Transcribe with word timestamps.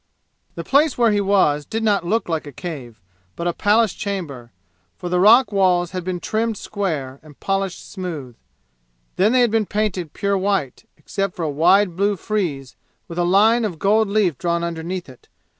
The 0.55 0.63
place 0.63 0.97
where 0.97 1.11
he 1.11 1.21
was 1.21 1.63
did 1.63 1.83
not 1.83 2.03
look 2.03 2.27
like 2.27 2.47
a 2.47 2.51
cave, 2.51 2.99
but 3.35 3.45
a 3.47 3.53
palace 3.53 3.93
chamber, 3.93 4.51
for 4.97 5.09
the 5.09 5.19
rock 5.19 5.51
walls 5.51 5.91
had 5.91 6.03
been 6.03 6.19
trimmed 6.19 6.57
square 6.57 7.19
and 7.21 7.39
polished 7.39 7.87
smooth; 7.87 8.35
then 9.17 9.31
they 9.31 9.41
had 9.41 9.51
been 9.51 9.67
painted 9.67 10.13
pure 10.13 10.39
white, 10.39 10.85
except 10.97 11.35
for 11.35 11.43
a 11.43 11.51
wide 11.51 11.95
blue 11.95 12.15
frieze, 12.17 12.75
with 13.07 13.19
a 13.19 13.23
line 13.23 13.63
of 13.63 13.77
gold 13.77 14.07
leaf 14.07 14.39
drawn 14.39 14.63
underneath 14.63 15.07
it. 15.07 15.27